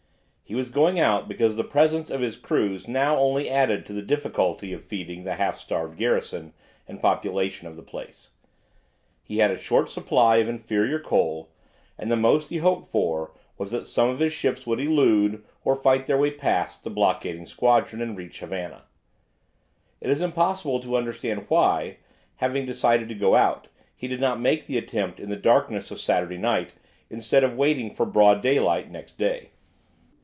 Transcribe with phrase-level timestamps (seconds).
[0.43, 4.01] He was going out because the presence of his crews now only added to the
[4.01, 6.51] difficulty of feeding the half starved garrison
[6.89, 8.31] and population of the place.
[9.23, 11.51] He had a short supply of inferior coal,
[11.97, 15.77] and the most he hoped for was that some of his ships would elude, or
[15.77, 18.83] fight their way past, the blockading squadron, and reach Havana.
[20.01, 21.99] It is impossible to understand why,
[22.35, 26.01] having decided to go out, he did not make the attempt in the darkness of
[26.01, 26.73] Saturday night,
[27.09, 29.51] instead of waiting for broad daylight next day.